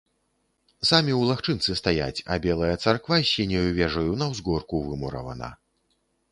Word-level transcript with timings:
Самі 0.89 1.11
ў 1.15 1.21
лагчынцы 1.31 1.75
стаяць, 1.81 2.23
а 2.33 2.39
белая 2.47 2.71
царква 2.87 3.21
з 3.23 3.29
сіняю 3.35 3.63
вежаю 3.83 4.19
на 4.25 4.33
ўзгорку 4.35 4.85
вымуравана. 4.91 5.55